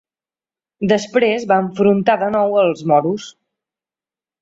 Després 0.91 1.45
va 1.53 1.59
enfrontar 1.65 2.17
de 2.25 2.33
nou 2.39 2.59
als 2.65 2.85
moros. 2.93 3.33